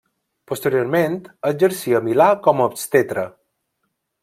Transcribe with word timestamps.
Posteriorment 0.51 1.17
exercí 1.51 1.95
a 1.99 2.03
Milà 2.09 2.31
com 2.49 2.65
a 2.65 2.69
obstetra. 2.73 3.29